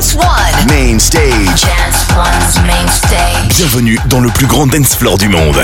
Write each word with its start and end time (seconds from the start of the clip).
Dance 0.00 0.16
Bienvenue 3.50 3.98
dans 4.06 4.20
le 4.20 4.30
plus 4.30 4.46
grand 4.46 4.66
dance 4.66 4.96
floor 4.96 5.18
du 5.18 5.28
monde. 5.28 5.60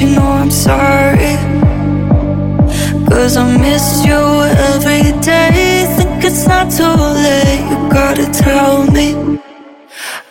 you 0.00 0.10
know 0.10 0.22
I'm 0.22 0.50
sorry. 0.50 1.34
Cause 3.08 3.36
I 3.36 3.56
miss 3.58 4.04
you 4.06 4.20
every 4.70 5.10
day. 5.20 5.86
Think 5.96 6.22
it's 6.24 6.46
not 6.46 6.70
too 6.70 6.94
late, 7.24 7.64
you 7.70 7.78
gotta 7.90 8.26
tell 8.30 8.84
me. 8.92 9.08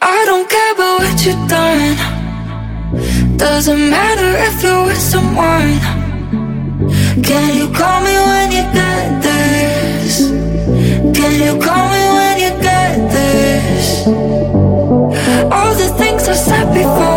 I 0.02 0.24
don't 0.26 0.48
care 0.50 0.74
about 0.74 1.00
what 1.02 1.26
you've 1.26 1.48
done. 1.50 1.98
Doesn't 3.38 3.90
matter 3.90 4.32
if 4.48 4.64
you're 4.64 4.86
with 4.86 5.04
someone. 5.14 5.80
Can 7.22 7.58
you 7.58 7.68
call 7.74 8.00
me 8.08 8.16
when 8.30 8.52
you 8.58 8.64
get 8.80 9.22
this? 9.22 10.30
Can 11.18 11.34
you 11.46 11.54
call 11.60 11.86
me 11.96 12.04
when 12.18 12.36
you 12.44 12.52
get 12.62 12.96
this? 13.18 14.08
All 15.52 15.74
the 15.76 15.90
things 15.98 16.28
I 16.30 16.36
said 16.36 16.74
before. 16.74 17.17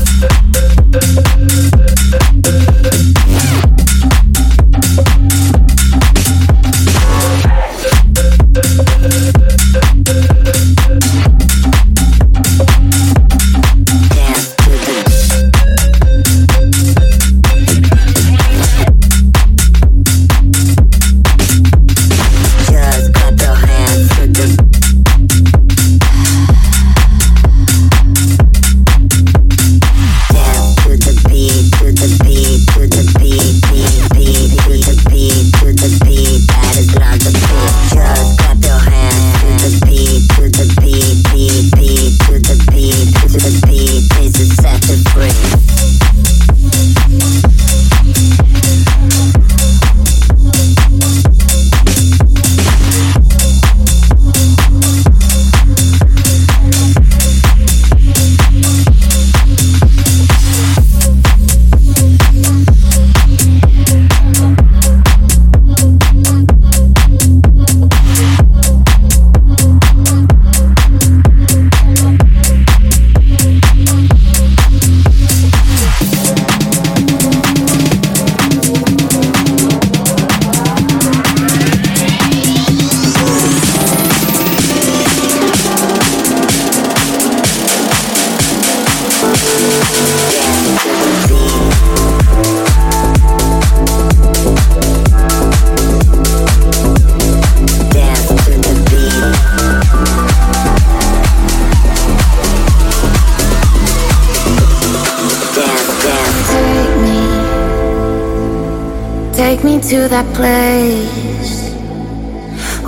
That 110.11 110.27
place 110.35 111.71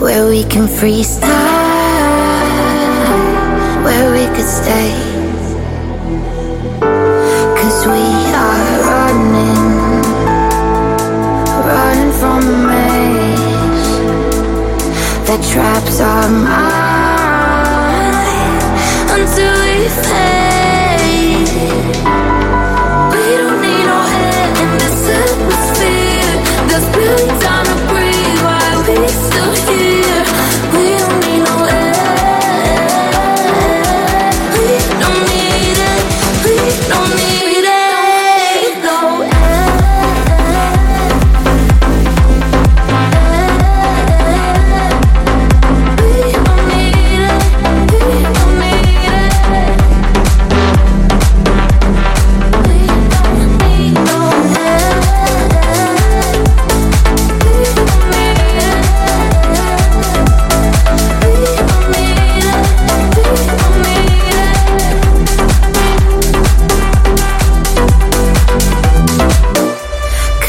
where 0.01 0.27
we 0.27 0.43
can 0.43 0.67
freeze 0.67 1.17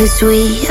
We 0.04 0.63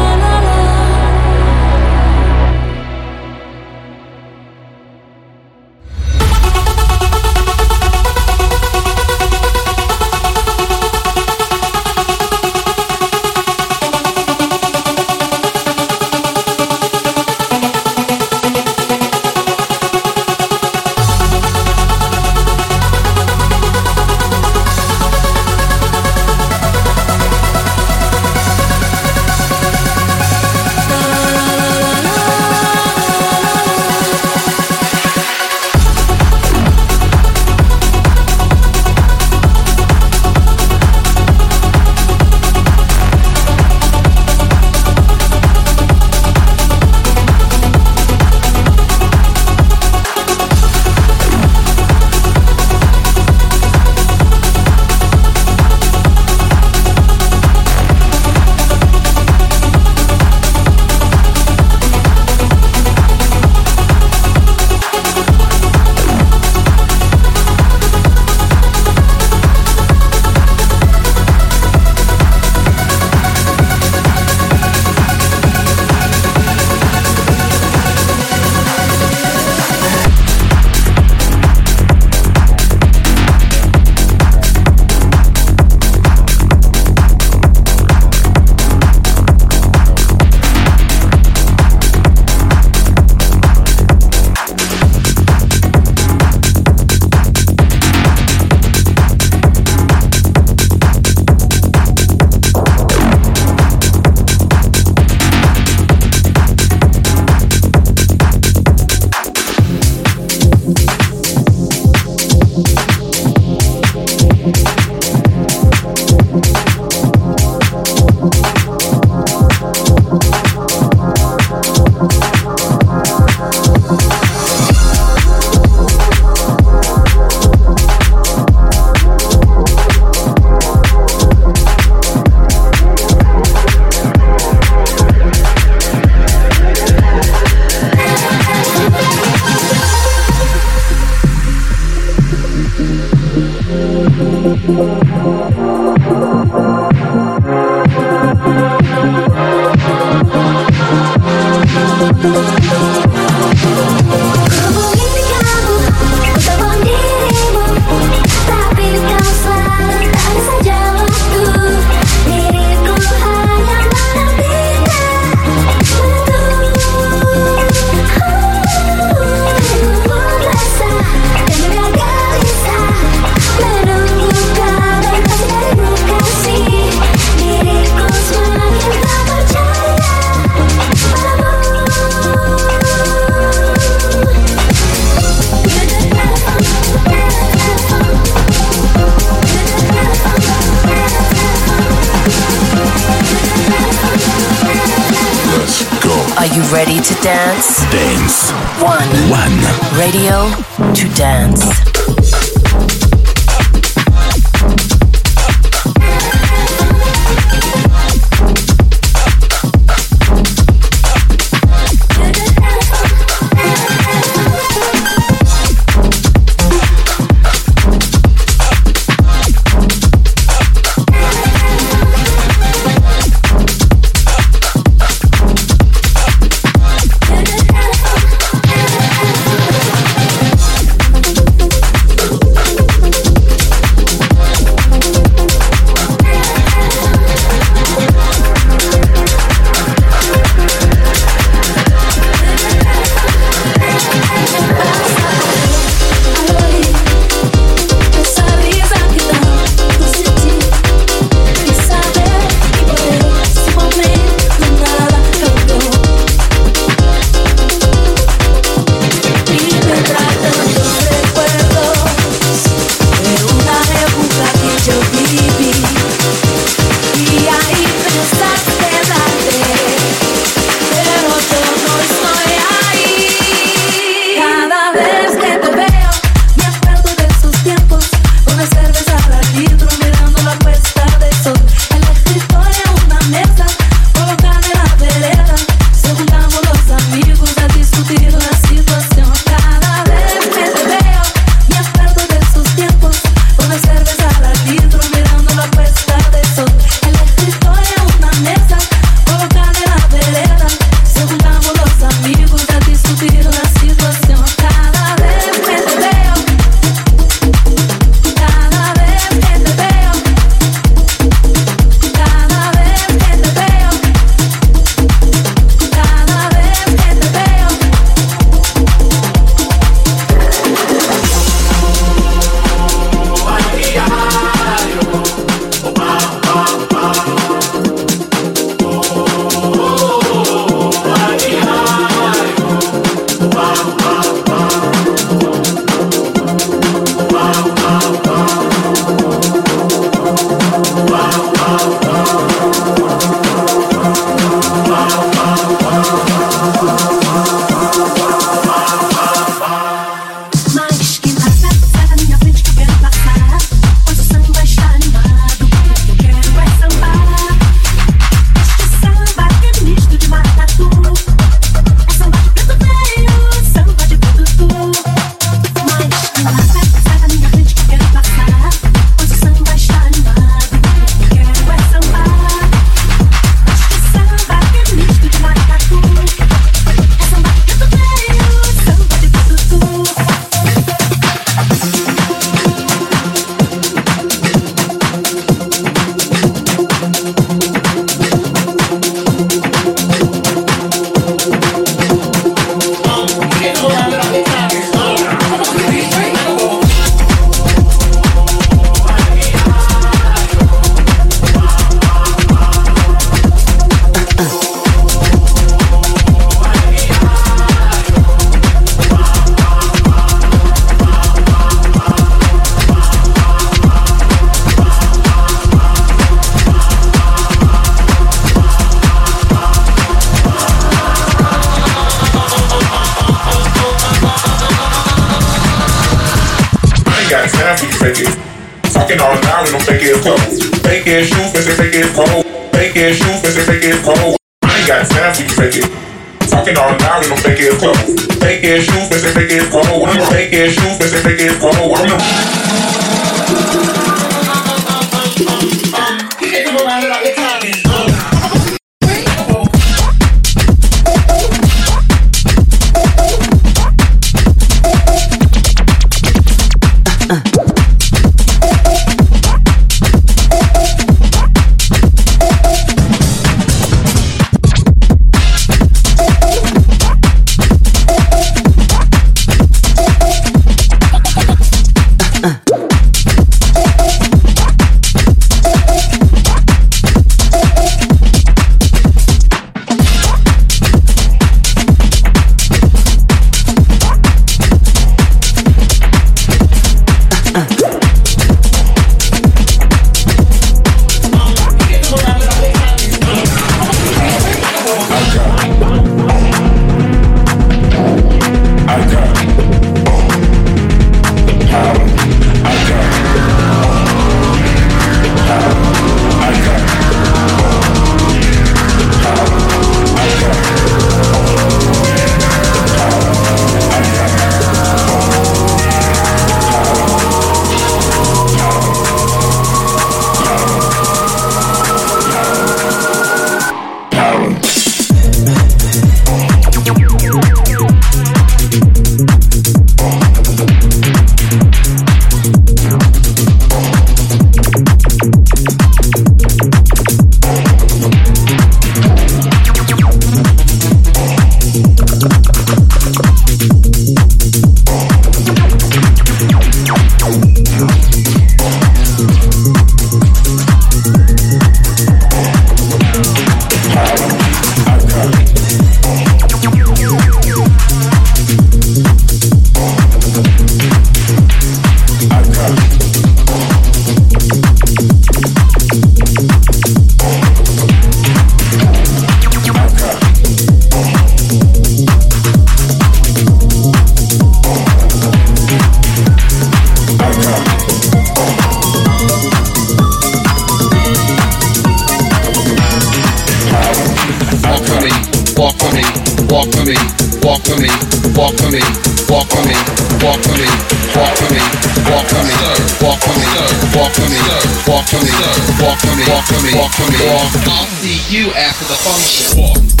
I'll 597.67 597.85
see 597.85 598.35
you 598.35 598.51
after 598.53 598.85
the 598.85 598.95
function. 598.95 600.00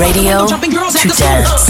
radio 0.00 0.46
to 0.46 1.08
dance. 1.08 1.69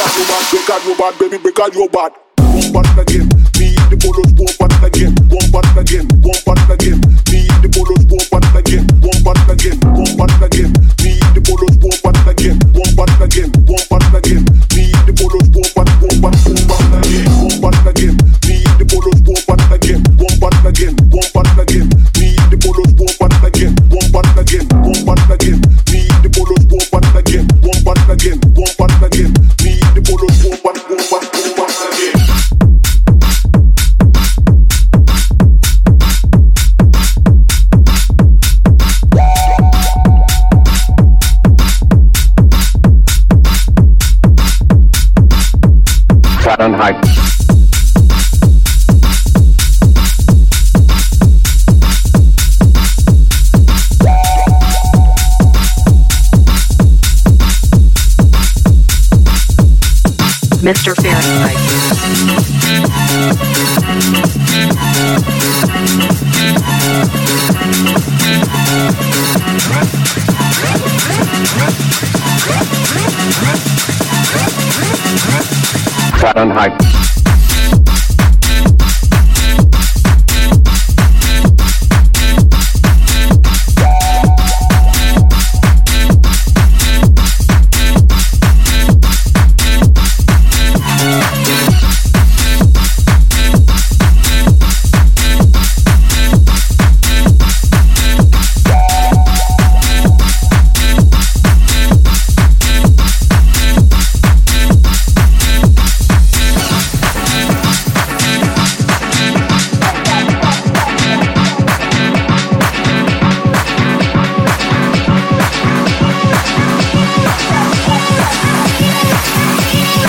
out 0.00 0.14
your 0.14 0.26
bad, 0.26 0.50
break 0.50 0.70
out 0.70 0.84
your 0.84 0.96
bad, 0.96 1.18
baby, 1.18 1.38
break 1.38 1.58
out 1.58 1.74
bad. 1.90 2.12
One 2.38 2.72
button 2.72 2.98
again, 2.98 3.26
me 3.58 3.74
the 3.90 3.96
bullets, 3.98 4.30
one 4.38 4.54
button 4.58 4.84
again, 4.84 5.14
one 5.26 5.50
button 5.50 5.78
again, 5.78 6.06
one 6.22 6.38
button 6.46 6.70
again, 6.70 6.98
me 7.30 7.40
the 7.62 7.68
bullets, 7.70 8.06
one 8.06 8.26
button 8.30 8.54
again, 8.54 8.84
one 9.02 9.20
button 9.26 9.50
again, 9.50 9.78
one 9.94 10.14
button 10.14 10.42
again, 10.42 10.70
me 11.02 11.18
the 11.34 11.40
bullets, 11.42 11.76
one 11.82 11.98
again, 12.30 12.58
one 12.74 12.94
again, 13.22 13.50
one 13.66 14.06
again, 14.14 14.42
me 14.74 14.84
the 15.02 15.12
bullets, 15.18 15.50
one 15.50 15.70
button, 15.74 15.98
one 15.98 16.36
one 16.38 16.62
button 16.68 16.94
again, 17.02 17.30
one 17.42 17.58
button 17.58 17.86
again, 17.88 18.14
me 18.46 18.56
the 18.78 18.84
bullets, 18.86 19.20
one 19.26 19.42
button 19.50 19.72
again, 19.72 20.00
one 20.14 20.36
button 20.38 20.66
again. 20.66 21.07
Mr. 60.60 60.94
Fahrenheit. 60.96 62.18
Fahrenheit. 76.18 77.17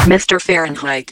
Mr. 0.10 0.42
Fahrenheit. 0.42 1.08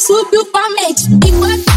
subiu 0.00 0.46
pra 0.46 0.66
mente. 0.70 1.04
Enquanto 1.26 1.69